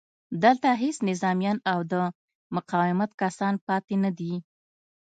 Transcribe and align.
دلته 0.43 0.69
هېڅ 0.83 0.97
نظامیان 1.09 1.57
او 1.71 1.79
د 1.91 1.93
مقاومت 2.55 3.11
کسان 3.21 3.53
پاتې 3.67 3.95
نه 4.03 4.11
دي 4.17 4.33